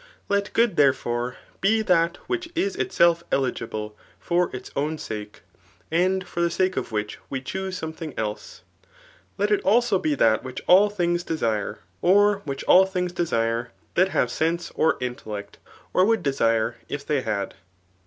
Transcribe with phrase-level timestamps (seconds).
[0.29, 6.41] Let good, therefore, be that which is itself eligible fior Its own sake;> and for
[6.41, 8.63] the sake of which we chuse s(Ha&» thing else.
[9.37, 14.09] Let it, also, be that which all thmgs desim, or which all things desire that
[14.09, 15.59] have sense or intellect,
[15.93, 17.53] or would desire if they had.